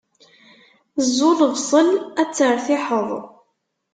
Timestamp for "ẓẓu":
1.07-1.31